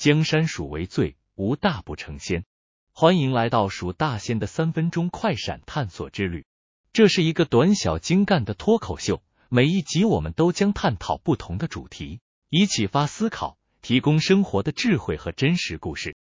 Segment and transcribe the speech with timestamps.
[0.00, 2.46] 江山属为最，无大不成仙。
[2.90, 6.46] 欢迎来到蜀大仙的三分钟快闪探索之旅。
[6.94, 16.16] 这是一个短小精干的脱口秀，每一集我们都将探讨不同的主题，以启发思考，提供生活的智慧和真实故事。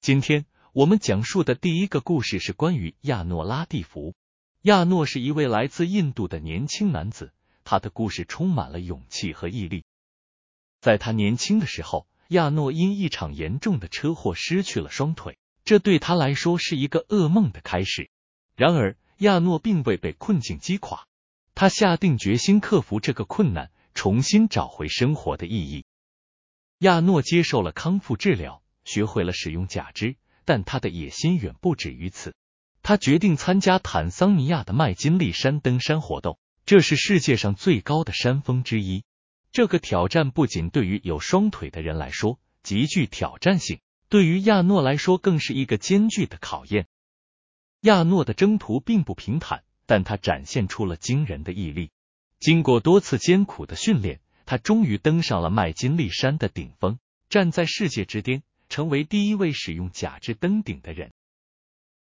[0.00, 4.16] 今天我们讲述的第一个故事是关于亚诺拉蒂夫。
[4.62, 7.32] 亚诺是一位来自印度的年轻男子，
[7.62, 9.84] 他的故事充满了勇气和毅力。
[10.80, 18.08] 在他年轻的时候，亚诺因一场严重的车祸失去了双腿，这对他来说是一个噩梦的开始。
[18.54, 21.08] 然而，亚诺并未被困境击垮，
[21.56, 25.84] 他下定决心克服这个困难，重新找回生活的意义。
[26.78, 32.36] 亚诺接受了康复治疗，学会了使用假肢，但他的野心远不止于此。
[32.84, 39.02] 他决定参加坦桑尼亚的麦金利山登山活动，这是世界上最高的山峰之一。
[39.52, 46.86] 这个挑战不仅对于有双腿的人来说极具挑战性，对于亚诺来说更是一个艰巨的考验。
[47.80, 51.90] 亚诺的征途并不平坦，但他展现出了惊人的毅力。
[52.38, 61.12] 经过多次艰苦的训练，他终于登上了麦金利山的顶峰，站在世界之巅，成为第一位使用假肢登顶的人。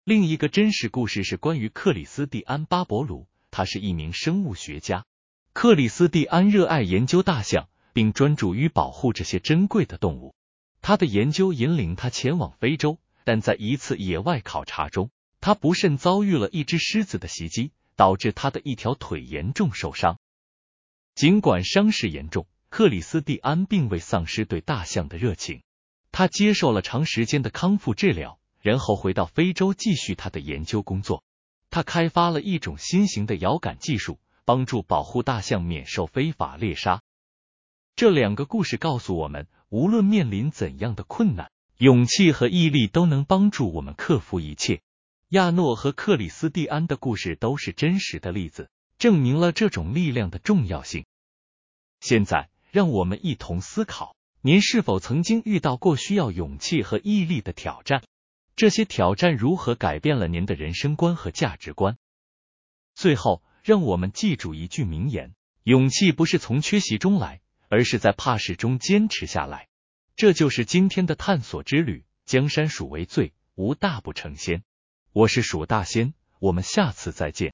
[0.05, 5.05] 另一个真实故事是关于克里斯蒂安·巴伯鲁，他是一名生物学家。
[5.61, 10.37] 克里斯蒂安热爱研究大象，并专注于保护这些珍贵的动物。
[10.83, 20.20] 他的研究引领他前往非洲，但在一次野外考察中，他不慎遭遇了一只狮子的袭击，导致他的一条腿严重受伤。
[21.17, 25.62] 尽管伤势严重，克里斯蒂安并未丧失对大象的热情。
[26.12, 28.39] 他接受了长时间的康复治疗。
[28.61, 31.25] 然后回到非洲继续他的研究工作。
[31.69, 37.02] 他开发了一种新型的遥感技术，帮助保护大象免受非法猎杀。
[37.96, 44.80] 这两个故事告诉我们，无论面临怎样的困难，勇气和毅力都能帮助我们克服一切。
[45.28, 51.04] 亚诺和克里斯蒂安的故事都是真实的例子，证明了这种力量的重要性。
[52.00, 58.03] 现在，让我们一同思考：您是否曾经遇到过需要勇气和毅力的挑战？
[58.56, 61.98] 这些挑战如何改变了您的人生观和价值观？
[62.94, 69.69] 最后，让我们记住一句名言：勇气不是从缺席中来，而是在怕事中坚持下来。
[70.17, 72.06] 这就是今天的探索之旅。
[72.25, 74.62] 江山蜀为最，无大不成仙。
[75.12, 77.47] 我是蜀大仙，我们下次再见。